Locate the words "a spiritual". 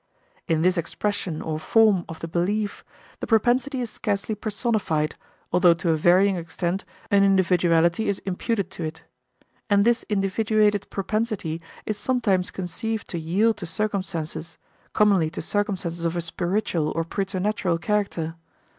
16.15-16.91